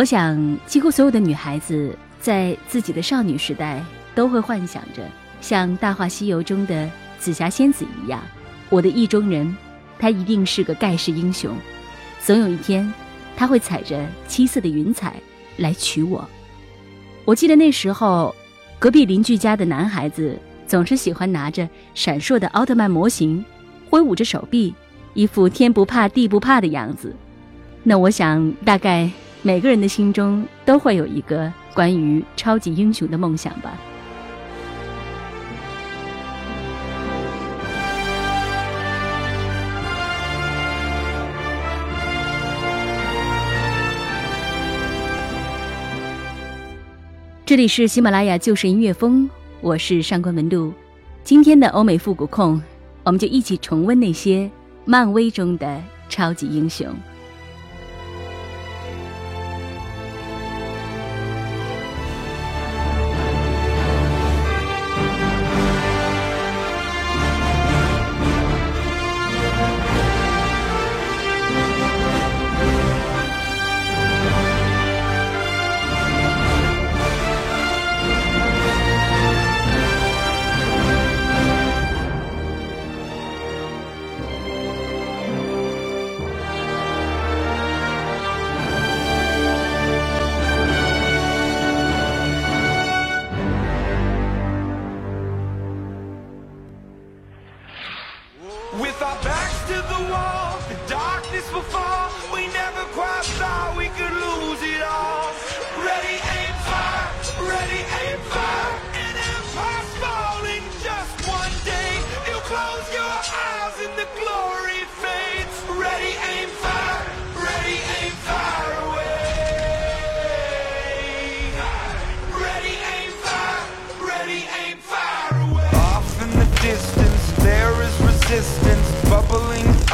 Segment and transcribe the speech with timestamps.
[0.00, 5.02] 我想，几乎所有的女孩子在自己的少女时代，都会幻想着
[5.42, 8.18] 像《大话西游》中的紫霞仙子一样，
[8.70, 9.54] 我的意中人，
[9.98, 11.54] 他一定是个盖世英雄，
[12.18, 12.90] 总有一天，
[13.36, 15.16] 他会踩着七色的云彩
[15.58, 16.26] 来娶我。
[17.26, 18.34] 我记得那时候，
[18.78, 20.34] 隔壁邻居家的男孩子
[20.66, 23.44] 总是喜欢拿着闪烁的奥特曼模型，
[23.90, 24.74] 挥舞着手臂，
[25.12, 27.14] 一副天不怕地不怕的样子。
[27.82, 29.10] 那我想，大概。
[29.42, 33.72] 每个人的心中都会有一个关于超级英雄的梦想吧。
[47.46, 49.28] 这里是喜马拉雅旧时音乐风，
[49.62, 50.72] 我是上官文露。
[51.24, 52.62] 今天的欧美复古控，
[53.04, 54.50] 我们就一起重温那些
[54.84, 56.86] 漫威中的超级英雄。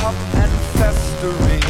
[0.06, 1.62] up and festering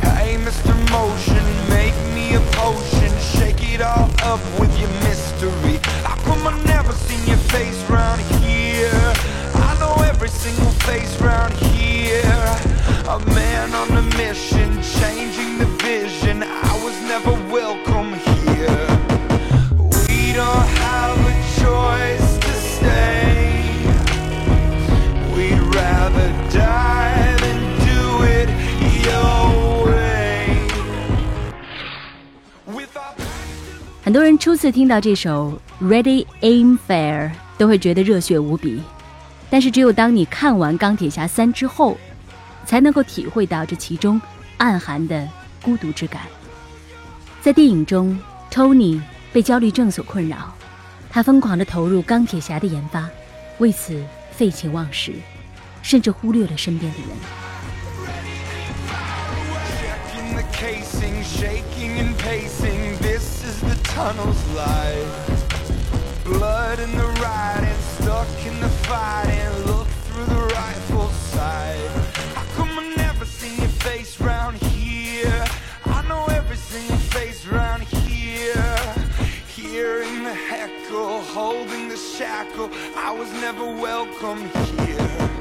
[0.00, 0.72] Hey Mr.
[0.92, 6.54] Motion, make me a potion Shake it all up with your mystery How come I
[6.64, 8.35] never seen your face round here?
[34.16, 37.28] 很多人初次听到这首《Ready Aim Fair》
[37.58, 38.80] 都会觉得热血无比，
[39.50, 41.98] 但是只有当你看完《钢铁侠三》之后，
[42.64, 44.18] 才能够体会到这其中
[44.56, 45.28] 暗含的
[45.60, 46.22] 孤独之感。
[47.42, 48.18] 在电影中
[48.50, 48.98] ，Tony
[49.34, 50.50] 被焦虑症所困扰，
[51.10, 53.06] 他疯狂地投入钢铁侠的研发，
[53.58, 55.12] 为此废寝忘食，
[55.82, 57.08] 甚至忽略了身边的人。
[63.56, 65.06] Is the tunnel's light.
[66.24, 69.50] Blood in the riding, stuck in the fighting.
[69.66, 71.88] Look through the rifle sight.
[72.34, 75.44] How come I never seen your face round here?
[75.84, 78.78] I know every single face round here.
[79.48, 82.70] Hearing the heckle, holding the shackle.
[82.96, 84.48] I was never welcome
[84.86, 85.35] here.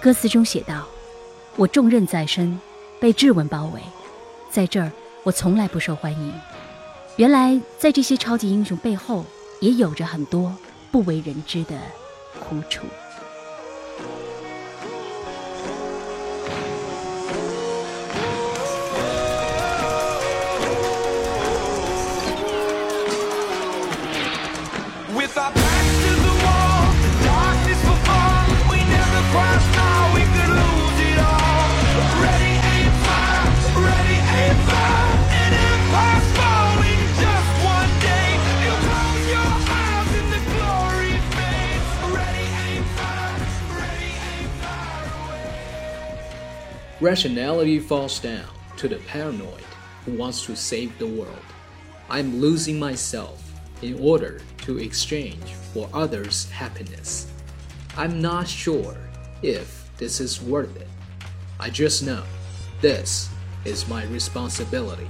[0.00, 0.86] 歌词中写道
[1.56, 2.58] ：“我重任在身，
[2.98, 3.82] 被质问包围，
[4.50, 4.90] 在这儿
[5.22, 6.32] 我从来不受欢迎。”
[7.16, 9.26] 原来，在这些超级英雄背后，
[9.60, 10.56] 也有着很多
[10.90, 11.76] 不为人知的
[12.38, 12.86] 苦楚。
[47.00, 49.64] Rationality falls down to the paranoid
[50.04, 51.38] who wants to save the world.
[52.10, 53.42] I'm losing myself
[53.80, 57.26] in order to exchange for others' happiness.
[57.96, 58.98] I'm not sure
[59.42, 60.88] if this is worth it.
[61.58, 62.22] I just know
[62.82, 63.30] this
[63.64, 65.08] is my responsibility.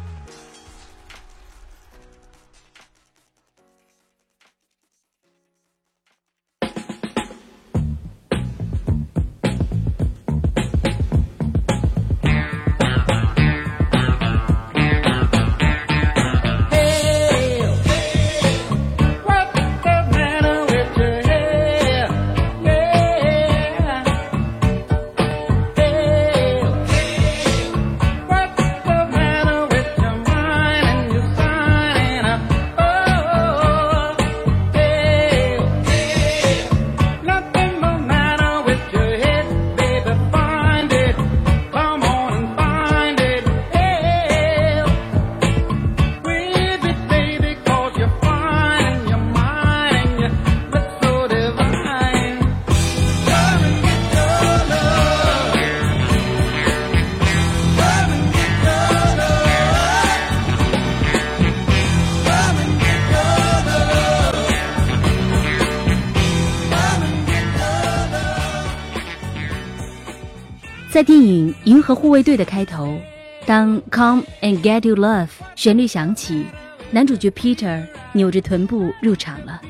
[71.00, 73.00] 在电影《银河护卫队》的开头，
[73.46, 76.44] 当 "Come and Get Your Love" 旋律响起，
[76.90, 77.82] 男主角 Peter
[78.12, 79.62] 扭着臀部入场了。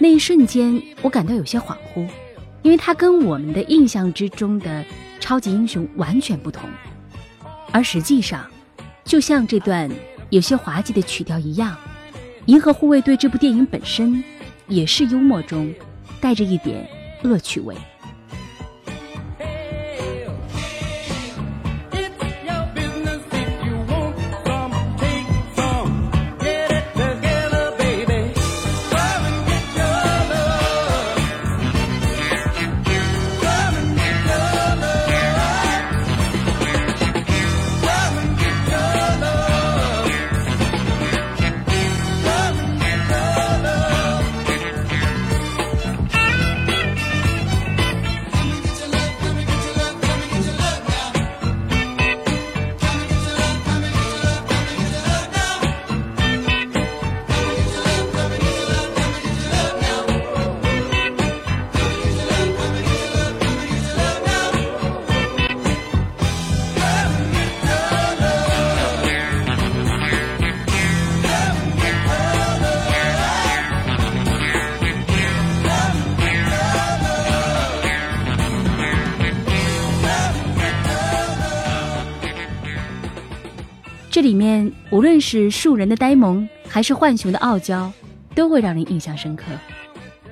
[0.00, 2.08] 那一瞬间，我感到有些恍惚，
[2.62, 4.84] 因为他跟我们的印象之中的
[5.20, 6.68] 超级英雄完全不同。
[7.70, 8.44] 而实际上，
[9.04, 9.88] 就像这段
[10.30, 11.76] 有些滑稽的曲调一样，
[12.46, 14.20] 《银河护卫队》这部电影本身
[14.66, 15.72] 也是幽默中
[16.20, 16.84] 带着一点
[17.22, 17.72] 恶趣味。
[84.16, 87.92] 这里面无论是树人的呆萌，还是浣熊的傲娇，
[88.34, 89.44] 都会让人印象深刻。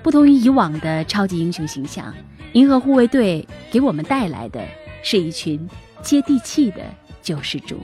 [0.02, 2.14] 不同于以往的超级英雄形象，
[2.54, 4.64] 银河护卫队给我们带来的
[5.02, 5.68] 是一群
[6.00, 6.80] 接地气的
[7.20, 7.78] 救世主。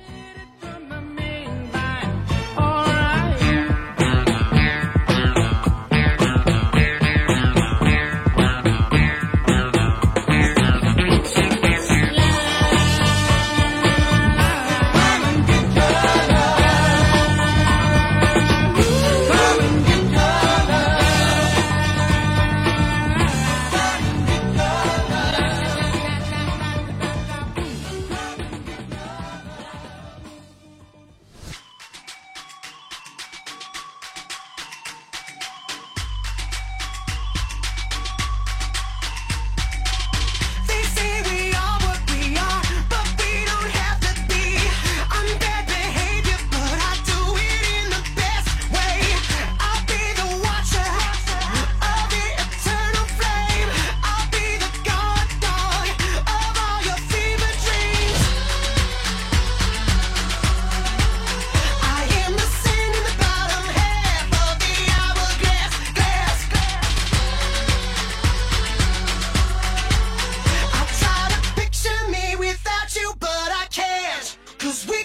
[74.61, 75.00] Cause we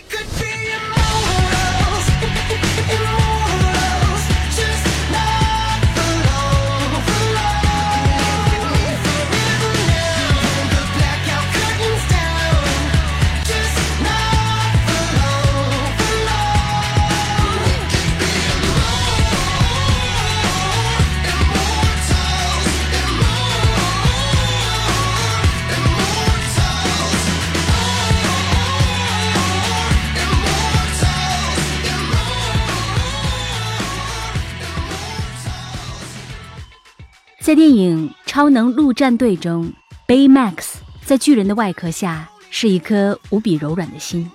[37.45, 39.71] 在电影《超能陆战队》中
[40.07, 44.27] ，Baymax 在巨人的外壳下是一颗无比柔软的心，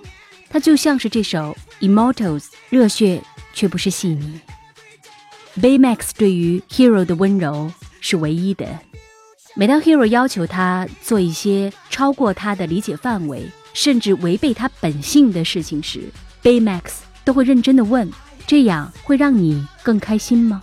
[0.49, 1.53] 它就像是这首
[1.85, 2.39] 《Immortals》，
[2.69, 3.21] 热血
[3.53, 4.39] 却不是细腻。
[5.59, 8.65] Baymax 对于 Hero 的温柔是唯一的。
[9.55, 16.09] 每当 Hero 要求他做一些超过他的理解范围，甚至违背他本性的事情时
[16.41, 16.83] ，Baymax
[17.25, 18.09] 都会认真的问
[18.47, 20.61] ：“这样会让你更开心吗？”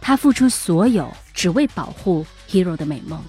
[0.00, 3.22] 他付出所有，只为保护 Hero 的美梦。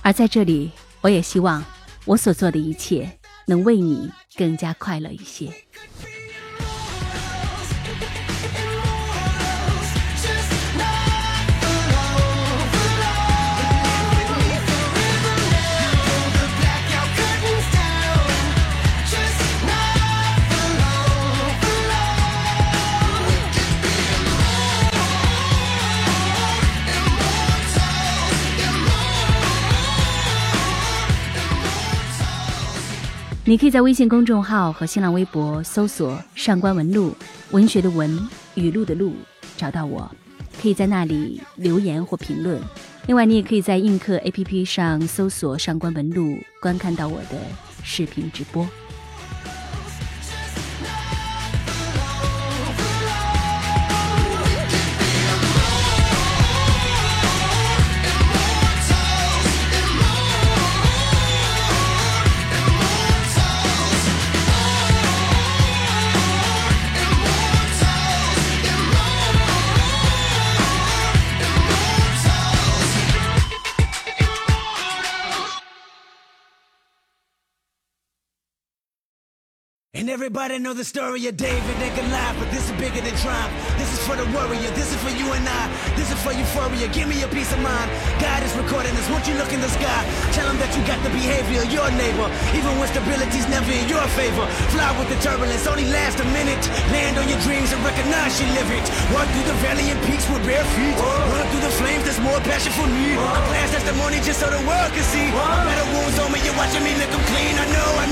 [0.00, 0.70] 而在这里，
[1.02, 1.62] 我也希望
[2.06, 5.52] 我所做的一切能为你更加快乐一些。
[33.52, 37.14] 你可以在微信公众号和新浪微博搜索“上官文录”，
[37.52, 38.18] 文学的文，
[38.54, 39.14] 语录的录，
[39.58, 40.10] 找到我，
[40.58, 42.58] 可以在那里留言或评论。
[43.06, 47.36] 另外，你也可以在映客 APP 上搜索“上官文录”，观看到我的
[47.84, 48.66] 视频直播。
[80.02, 83.54] And everybody know the story of David and Goliath, but this is bigger than triumph.
[83.78, 85.70] This is for the warrior, this is for you and I.
[85.94, 87.86] This is for euphoria, give me a peace of mind.
[88.18, 90.02] God is recording this, won't you look in the sky?
[90.34, 93.86] Tell him that you got the behavior of your neighbor, even when stability's never in
[93.86, 94.42] your favor.
[94.74, 96.58] Fly with the turbulence, only last a minute.
[96.90, 98.82] Land on your dreams and recognize you live it.
[99.14, 100.98] Walk through the valley and peaks with bare feet.
[100.98, 103.14] Run through the flames, there's more passion for me.
[103.14, 105.30] A class testimony just so the world can see.
[105.30, 107.54] Better wounds on me, you're watching me lick them clean.
[107.54, 108.11] I know, I know,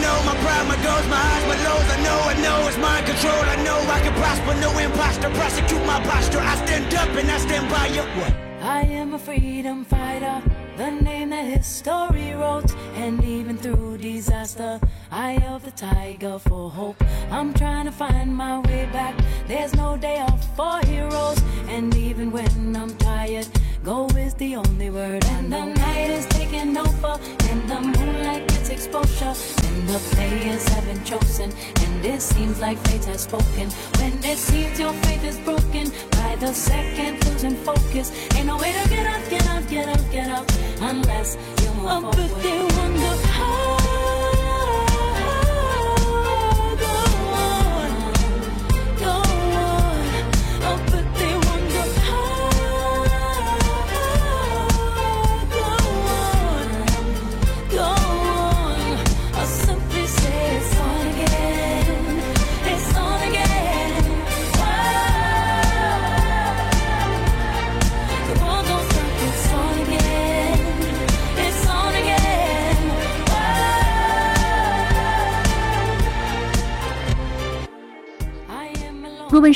[3.21, 3.45] control.
[3.45, 5.31] I know I can prosper, no imposter.
[5.31, 6.41] Prosecute my posture.
[6.41, 8.03] I stand up and I stand by you.
[8.21, 8.33] What?
[8.63, 10.43] I am a freedom fighter,
[10.77, 12.71] the name that history wrote.
[12.97, 17.03] And even through disaster, I held the tiger for hope.
[17.31, 19.15] I'm trying to find my way back.
[19.47, 21.41] There's no day off for heroes.
[21.69, 23.49] And even when I'm tired,
[23.85, 25.25] go is the only word.
[25.27, 27.19] And the night is taking over,
[27.51, 29.35] and the moonlight gets exposure.
[29.67, 31.51] And the players have been chosen,
[31.83, 33.71] and it seems like fate has spoken.
[33.99, 38.13] When it seems your faith is broken, by the second losing focus.
[38.37, 40.47] Ain't no way to get up, get up, get up, get up,
[40.81, 42.17] unless you move Oh, forward.
[42.17, 43.70] but they wonder how.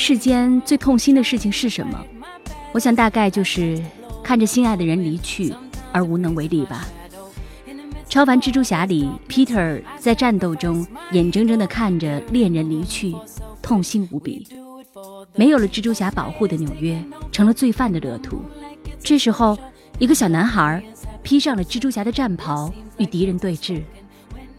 [0.07, 1.99] 世间最痛心的事情是什么，
[2.73, 3.83] 我想大概就是
[4.23, 5.51] 看着心爱的人离去
[5.93, 6.87] 而无能为力吧。
[8.07, 13.17] 超凡蜘蛛侠里，Peter 在战斗中眼睁睁地看着恋人离去，
[13.63, 14.47] 痛心无比。
[15.37, 18.43] 没有了蜘蛛侠保护的纽约，成了罪犯的乐土。
[19.03, 19.57] 这时候，
[19.99, 20.85] 一个小男孩
[21.23, 23.81] 披上了蜘蛛侠的战袍，与敌人对峙。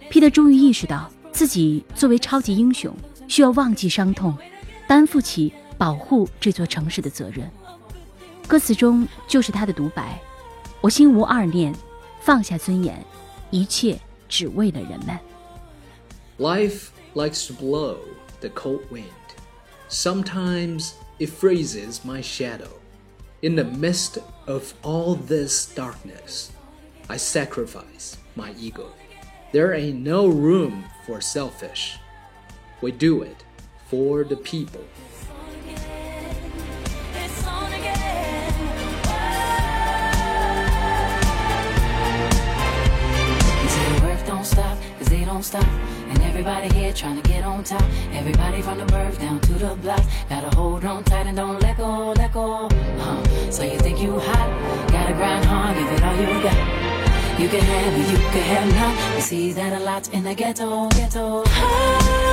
[0.09, 2.91] Peter 终于意识到，自己作为超级英雄，
[3.27, 4.35] 需要忘记伤痛，
[4.86, 7.50] 担负起保护这座城市的责任。
[8.46, 10.18] 歌词中就是他的独白：“
[10.80, 11.74] 我心无二念，
[12.20, 13.04] 放下尊严，
[13.50, 15.18] 一切只为了人们。”
[16.38, 17.98] Life likes to blow
[18.40, 19.04] the cold wind.
[19.88, 22.70] Sometimes it freezes my shadow.
[23.42, 26.48] In the midst of all this darkness,
[27.06, 28.86] I sacrifice my ego.
[29.52, 31.98] There ain't no room for selfish.
[32.80, 33.43] We do it
[33.89, 34.81] for the people.
[45.35, 45.63] You stop.
[46.09, 47.83] And everybody here trying to get on top.
[48.13, 50.03] Everybody from the birth down to the block.
[50.29, 52.69] Gotta hold on tight and don't let go, let go.
[53.51, 54.91] So you think you hot?
[54.91, 55.05] Gotta
[57.37, 59.15] You can have it, you can have none.
[59.15, 61.43] You see that a lot in the ghetto, ghetto.
[61.45, 62.24] Ah,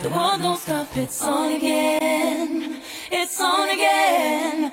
[0.00, 2.80] The world don't stop, it's on again.
[3.10, 4.72] It's on again.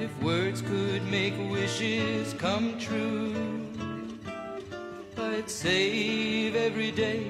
[0.00, 3.34] If words could make wishes come true,
[5.18, 7.20] I'd save every day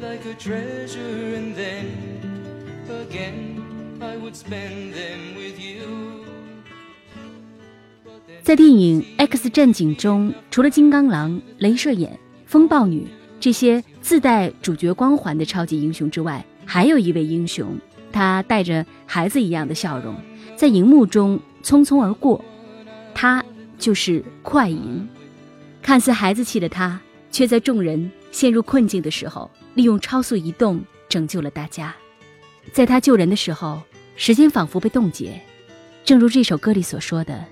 [0.00, 1.84] like a treasure, and then
[2.88, 3.60] again
[4.00, 6.24] I would spend them with you.
[8.42, 13.06] 在电影《X 战警》中，除了金刚狼、镭射眼、风暴女
[13.38, 17.78] 这些自带主角光环的超级英雄之外，还有一位英雄，
[18.10, 20.16] 他带着孩子一样的笑容，
[20.54, 22.44] 在荧幕中匆匆而过。
[23.14, 23.42] 他
[23.78, 25.08] 就是快银。
[25.80, 31.94] 看似孩子气的他，却在众人陷入困境的时候，利用超速移动拯救了大家。
[32.72, 33.80] 在他救人的时候，
[34.16, 35.40] 时间仿佛被冻结，
[36.04, 37.44] 正如这首歌里所说的。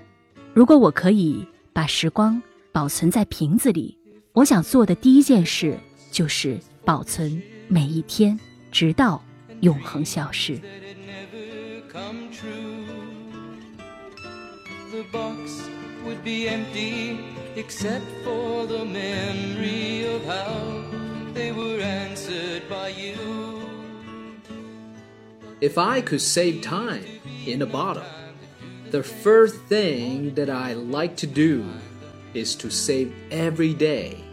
[0.53, 3.97] 如果我可以把时光保存在瓶子里，
[4.33, 5.77] 我想做的第一件事
[6.11, 8.37] 就是保存每一天，
[8.71, 9.23] 直到
[9.61, 10.59] 永恒消失。
[14.95, 15.69] The box
[16.05, 17.19] would be empty
[17.57, 20.85] except for the memory of how
[21.33, 23.67] they were answered by you.
[25.59, 27.03] If I could save time
[27.45, 28.05] in a bottle,
[28.91, 31.65] the first thing that I like to do
[32.33, 34.23] is to save every day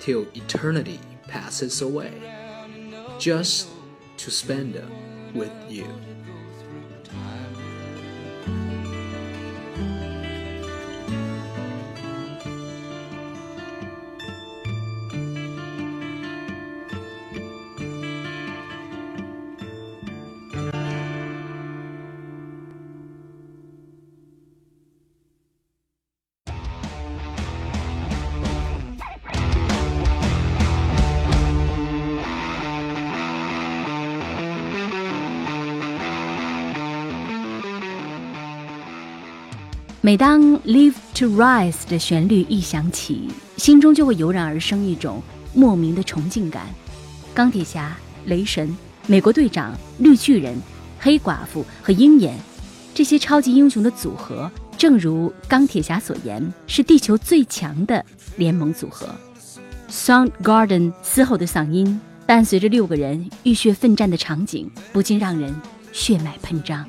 [0.00, 2.12] till eternity passes away,
[3.18, 3.70] just
[4.18, 4.92] to spend them
[5.32, 5.88] with you.
[40.04, 45.22] 每当《Live to Rise》的旋律一响起，心中就会油然而生一种
[45.54, 46.66] 莫名的崇敬感。
[47.32, 50.60] 钢铁侠、雷神、美国队长、绿巨人、
[51.00, 52.36] 黑寡妇和鹰眼，
[52.92, 58.04] 这些超级英雄的组合，正如钢铁侠所言，是地球最强的
[58.36, 59.08] 联盟组合。
[59.88, 65.58] Soundgarden 嘶吼的嗓音，伴随着六个人浴血奋战的场景，不禁让人
[65.92, 66.86] 血脉喷张。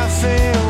[0.00, 0.67] I feel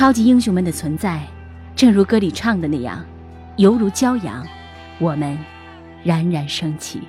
[0.00, 1.20] 超级英雄们的存在，
[1.76, 3.04] 正如歌里唱的那样，
[3.56, 4.42] 犹如骄阳，
[4.98, 5.38] 我们
[6.04, 7.02] 冉冉升起。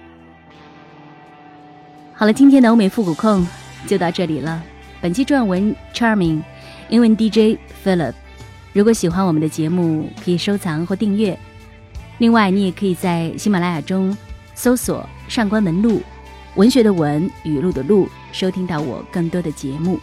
[2.12, 3.48] 好了，今天的欧美复古控
[3.88, 4.62] 就到这里了。
[5.00, 6.42] 本期撰文 Charming，
[6.90, 8.14] 英文 DJ Philip。
[8.74, 11.40] 如果喜欢我们的节目，可以收藏或订阅。
[12.18, 14.14] 另外，你也可以在喜马拉雅中
[14.54, 16.02] 搜索“上官文录”，
[16.56, 19.98] 文学的文，语录的录，收听到我更多的节目。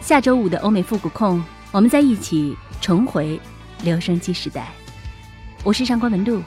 [0.00, 3.40] 下周五的欧美复古控，我们在一起重回
[3.82, 4.68] 留声机时代。
[5.64, 6.42] 我是上官文露，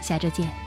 [0.00, 0.59] 下周见。